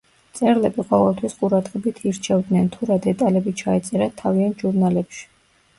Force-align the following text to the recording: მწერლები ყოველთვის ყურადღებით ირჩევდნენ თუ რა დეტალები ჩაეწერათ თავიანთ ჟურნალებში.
მწერლები 0.29 0.85
ყოველთვის 0.93 1.35
ყურადღებით 1.41 1.99
ირჩევდნენ 2.13 2.73
თუ 2.77 2.91
რა 2.93 2.99
დეტალები 3.07 3.55
ჩაეწერათ 3.63 4.19
თავიანთ 4.25 4.67
ჟურნალებში. 4.67 5.25